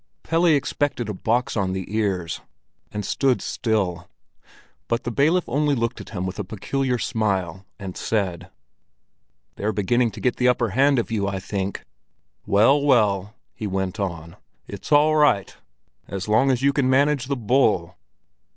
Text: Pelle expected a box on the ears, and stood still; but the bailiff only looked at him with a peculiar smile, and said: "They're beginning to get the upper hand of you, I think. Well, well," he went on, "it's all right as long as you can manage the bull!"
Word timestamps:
Pelle 0.23 0.47
expected 0.47 1.09
a 1.09 1.13
box 1.13 1.55
on 1.55 1.73
the 1.73 1.95
ears, 1.95 2.41
and 2.91 3.05
stood 3.05 3.39
still; 3.39 4.09
but 4.87 5.03
the 5.03 5.11
bailiff 5.11 5.47
only 5.47 5.75
looked 5.75 6.01
at 6.01 6.09
him 6.09 6.25
with 6.25 6.39
a 6.39 6.43
peculiar 6.43 6.97
smile, 6.97 7.67
and 7.77 7.95
said: 7.95 8.49
"They're 9.57 9.71
beginning 9.71 10.09
to 10.13 10.19
get 10.19 10.37
the 10.37 10.47
upper 10.47 10.69
hand 10.69 10.97
of 10.97 11.11
you, 11.11 11.27
I 11.27 11.37
think. 11.37 11.85
Well, 12.47 12.81
well," 12.81 13.35
he 13.53 13.67
went 13.67 13.99
on, 13.99 14.37
"it's 14.67 14.91
all 14.91 15.15
right 15.17 15.55
as 16.07 16.27
long 16.27 16.49
as 16.49 16.63
you 16.63 16.73
can 16.73 16.89
manage 16.89 17.25
the 17.27 17.35
bull!" 17.37 17.95